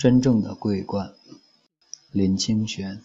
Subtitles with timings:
[0.00, 1.12] 真正的桂冠，
[2.10, 3.02] 林清玄。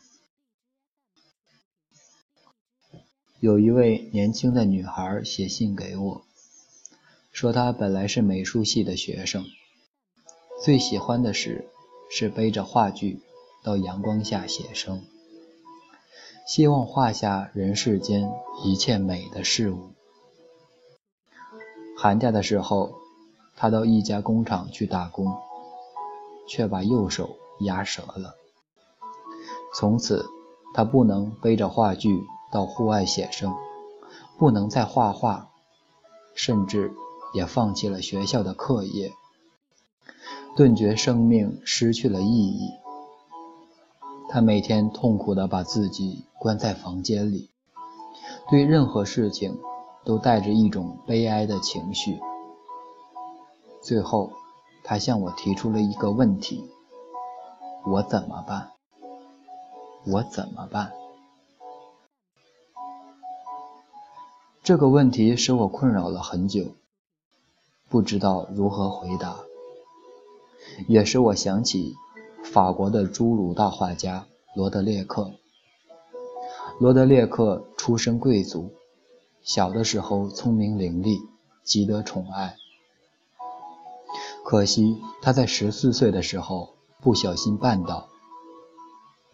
[3.42, 6.22] 有一位年轻的女孩写信给我，
[7.34, 9.44] 说她本来是美术系的学生，
[10.64, 11.68] 最喜欢的事
[12.10, 13.20] 是背着画具
[13.62, 15.04] 到阳光下写生，
[16.48, 18.32] 希望画下人世间
[18.64, 19.90] 一切美的事物。
[21.98, 22.96] 寒假的时候，
[23.58, 25.36] 她到一家工厂去打工。
[26.48, 28.36] 却把右手压折了。
[29.74, 30.26] 从此，
[30.74, 33.54] 他不能背着话剧到户外写生，
[34.38, 35.50] 不能再画画，
[36.34, 36.94] 甚至
[37.34, 39.12] 也放弃了学校的课业，
[40.56, 42.70] 顿觉生命失去了意义。
[44.30, 47.50] 他每天痛苦地把自己关在房间里，
[48.50, 49.58] 对任何事情
[50.04, 52.20] 都带着一种悲哀的情绪。
[53.82, 54.32] 最后。
[54.88, 56.70] 他向我提出了一个问题：
[57.86, 58.70] 我怎么办？
[60.06, 60.94] 我怎么办？
[64.62, 66.76] 这个问题使我困扰了很久，
[67.90, 69.40] 不知道如何回答，
[70.88, 71.96] 也使我想起
[72.44, 75.32] 法国的侏儒大画家罗德列克。
[76.80, 78.72] 罗德列克出身贵族，
[79.42, 81.20] 小的时候聪明伶俐，
[81.64, 82.56] 极得宠爱。
[84.46, 88.08] 可惜他在十四岁的时候不小心绊倒，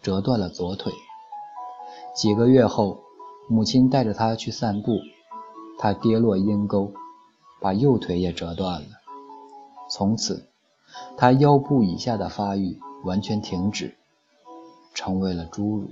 [0.00, 0.90] 折断了左腿。
[2.16, 2.98] 几个月后，
[3.46, 4.96] 母亲带着他去散步，
[5.78, 6.90] 他跌落阴沟，
[7.60, 8.88] 把右腿也折断了。
[9.90, 10.46] 从此，
[11.18, 13.94] 他腰部以下的发育完全停止，
[14.94, 15.90] 成为了侏儒。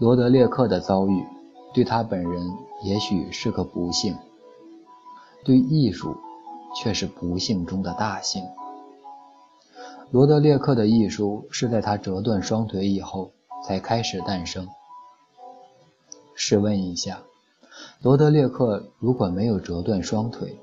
[0.00, 1.24] 罗德列克的遭遇
[1.72, 2.50] 对他本人
[2.82, 4.18] 也许是个不幸，
[5.44, 6.16] 对艺术。
[6.76, 8.44] 却是不幸中的大幸。
[10.10, 13.32] 罗德列克的艺术是在他折断双腿以后
[13.64, 14.68] 才开始诞生。
[16.34, 17.22] 试问一下，
[18.02, 20.56] 罗德列克如果没有折断双腿，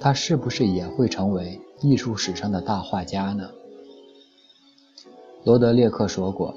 [0.00, 3.50] 他是不是也会成为艺术史上的大画家呢？
[5.44, 6.54] 罗德列克说过：“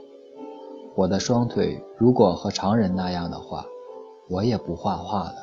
[0.96, 3.66] 我的双腿如果和常人那样的话，
[4.30, 5.36] 我也不画画了。”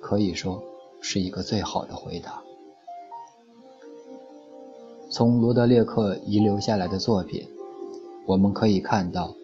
[0.00, 0.62] 可以说。
[1.00, 2.42] 是一个最好的回答。
[5.10, 7.48] 从罗德列克遗留下来的作品，
[8.26, 9.34] 我们可以看到，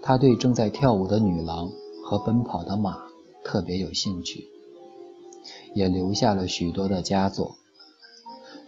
[0.00, 1.70] 他对正在跳舞的女郎
[2.04, 2.96] 和奔跑的马
[3.42, 4.46] 特别有兴趣，
[5.74, 7.56] 也留下了许多的佳作。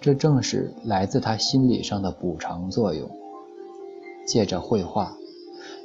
[0.01, 3.09] 这正是来自他心理上的补偿作用。
[4.27, 5.17] 借着绘画，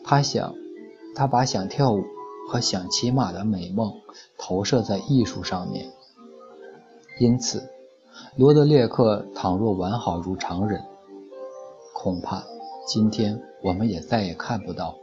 [0.04, 0.56] 他想，
[1.14, 2.04] 他把想跳舞
[2.48, 3.94] 和想骑马的美梦
[4.38, 5.92] 投射在艺术上面。
[7.18, 7.64] 因此，
[8.36, 10.84] 罗德列克倘若完好如常人，
[11.94, 12.44] 恐怕
[12.86, 14.96] 今天我们也再也看不到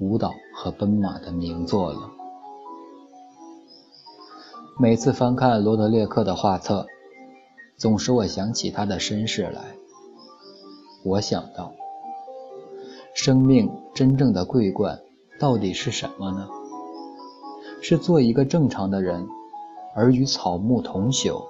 [0.00, 2.10] 舞蹈和奔马的名作了。
[4.80, 6.86] 每次翻看罗德列克的画册，
[7.76, 9.62] 总使我想起他的身世来。
[11.04, 11.72] 我想到，
[13.14, 15.00] 生命真正的桂冠
[15.38, 16.48] 到底是什么呢？
[17.80, 19.28] 是做一个正常的人，
[19.94, 21.44] 而与草木同朽。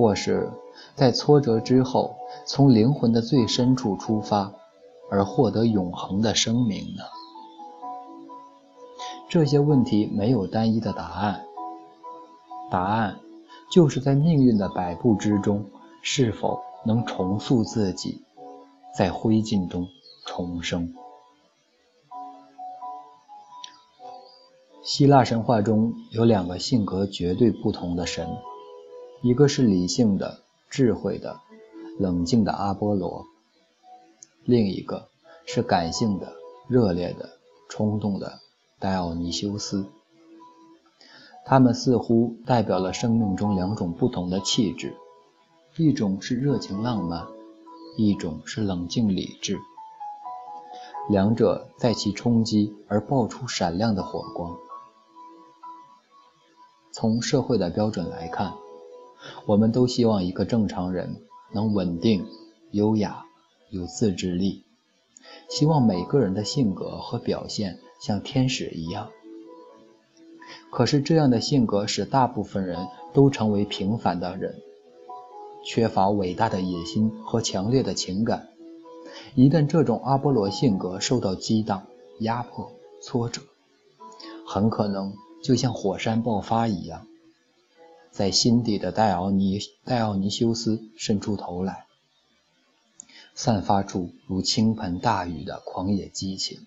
[0.00, 0.50] 或是
[0.94, 2.16] 在挫折之后，
[2.46, 4.50] 从灵魂的最深处出发，
[5.10, 7.02] 而获得永恒的生命呢？
[9.28, 11.44] 这些问题没有单一的答案。
[12.70, 13.18] 答案
[13.70, 15.66] 就是在命运的摆布之中，
[16.00, 18.22] 是否能重塑自己，
[18.96, 19.86] 在灰烬中
[20.24, 20.94] 重生。
[24.82, 28.26] 希腊神话中有两个性格绝对不同的神。
[29.22, 31.40] 一个是理性的、智慧的、
[31.98, 33.26] 冷静的阿波罗，
[34.44, 35.08] 另一个
[35.44, 36.32] 是感性的、
[36.68, 37.28] 热烈的、
[37.68, 38.38] 冲动的
[38.78, 39.84] 戴奥尼修斯。
[41.44, 44.96] 他们似乎代表了生命中两种不同的气质：
[45.76, 47.26] 一种是热情浪漫，
[47.98, 49.58] 一种是冷静理智。
[51.10, 54.56] 两者在其冲击而爆出闪亮的火光。
[56.90, 58.54] 从社会的标准来看。
[59.46, 61.16] 我们都希望一个正常人
[61.52, 62.26] 能稳定、
[62.70, 63.24] 优雅、
[63.70, 64.64] 有自制力，
[65.48, 69.10] 希望每个人的性格和表现像天使一样。
[70.70, 74.54] 可是，这样的性格使大部分人都成为平凡的人，
[75.64, 78.48] 缺乏伟大的野心和强烈的情感。
[79.34, 81.86] 一旦这种阿波罗性格受到激荡、
[82.20, 82.70] 压迫、
[83.02, 83.42] 挫折，
[84.46, 85.12] 很可能
[85.42, 87.06] 就像火山爆发一样。
[88.10, 91.86] 在心底的戴奥尼戴奥尼修斯伸出头来，
[93.34, 96.66] 散发出如倾盆大雨的狂野激情。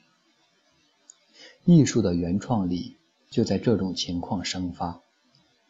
[1.66, 2.98] 艺术的原创力
[3.30, 5.00] 就在这种情况生发。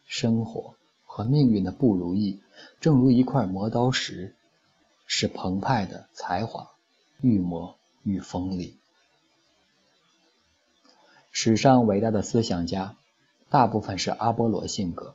[0.06, 0.74] 生活
[1.04, 2.40] 和命运的不如意，
[2.80, 4.34] 正如一块磨刀石，
[5.06, 6.70] 使澎湃的才华
[7.20, 8.76] 愈磨愈锋利。
[11.32, 12.96] 史上伟大的思想家，
[13.48, 15.14] 大部分是阿波罗性格。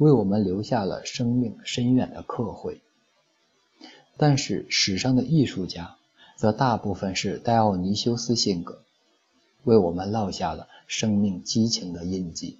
[0.00, 2.80] 为我们留下了生命深远的刻绘，
[4.16, 5.96] 但是史上的艺术家
[6.36, 8.80] 则大部分是戴奥尼修斯性格，
[9.62, 12.56] 为我们烙下了生命激情的印记。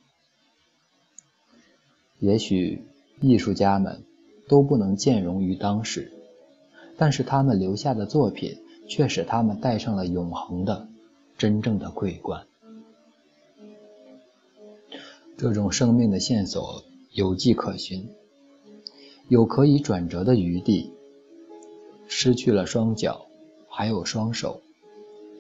[2.19, 2.85] 也许
[3.23, 4.05] 艺术家们
[4.47, 6.13] 都不能见容于当时，
[6.99, 10.87] 但是他们留下的作品却使他们戴上了永恒的、
[11.39, 12.47] 真正的桂冠。
[15.39, 16.85] 这种生命的线索。
[17.13, 18.09] 有迹可循，
[19.27, 20.93] 有可以转折的余地。
[22.07, 23.27] 失去了双脚，
[23.69, 24.61] 还有双手；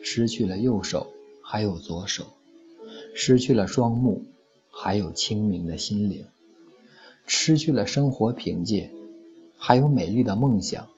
[0.02, 1.06] 失去了右手，
[1.42, 2.24] 还有左手；
[3.14, 4.24] 失去了双目，
[4.68, 6.24] 还有清明的心灵；
[7.24, 8.90] 失去了生活凭借，
[9.56, 10.88] 还有美丽的梦想。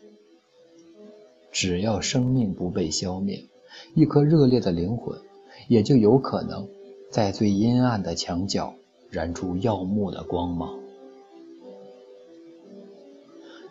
[1.51, 3.45] 只要生命不被消灭，
[3.95, 5.21] 一颗热烈的灵魂
[5.69, 6.67] 也就有可能
[7.11, 8.75] 在最阴暗的墙角。
[9.13, 10.75] 燃出耀目的光芒。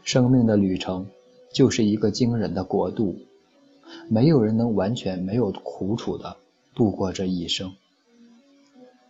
[0.04, 1.08] 生命的旅程
[1.52, 3.16] 就是一个惊人的国度，
[4.08, 6.38] 没有人能完全没有苦楚的
[6.76, 7.74] 度过这一生。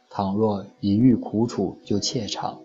[0.09, 2.61] 倘若一遇苦楚就怯场，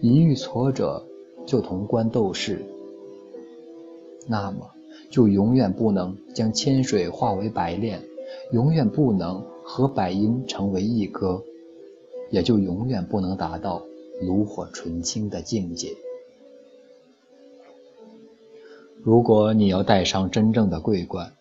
[0.00, 1.04] 一遇挫折
[1.44, 2.64] 就潼关斗士，
[4.28, 4.70] 那么
[5.10, 8.00] 就永远不能将千水化为百炼，
[8.52, 11.42] 永远不能和百音成为一歌。
[12.32, 13.84] 也就永远不能达到
[14.22, 15.94] 炉火纯青的境界。
[19.04, 21.34] 如果你要戴上真正的桂冠，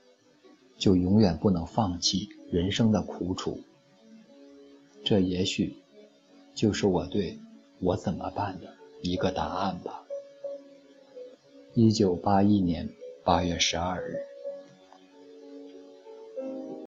[0.78, 3.60] 就永远不能放弃人生的苦楚。
[5.06, 5.78] 这也许
[6.54, 7.40] 就是我对
[7.80, 8.68] 我怎么办的
[9.02, 10.04] 一个答案吧。
[11.74, 12.90] 一九八一年
[13.24, 14.31] 八月十二日。